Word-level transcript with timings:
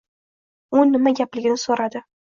U 0.79 0.85
nima 0.93 1.13
gapligini 1.21 1.63
soʻradi. 1.67 2.07